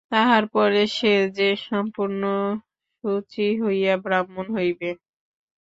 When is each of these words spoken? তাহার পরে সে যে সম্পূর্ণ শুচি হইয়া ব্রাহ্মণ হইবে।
তাহার 0.11 0.43
পরে 0.53 0.81
সে 0.91 1.07
যে 1.37 1.49
সম্পূর্ণ 1.67 2.21
শুচি 2.97 3.47
হইয়া 3.61 3.93
ব্রাহ্মণ 4.05 4.45
হইবে। 4.55 4.89